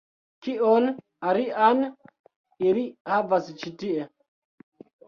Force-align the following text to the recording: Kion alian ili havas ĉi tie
Kion 0.45 0.87
alian 1.33 1.85
ili 2.71 2.87
havas 3.13 3.55
ĉi 3.63 3.77
tie 3.85 4.13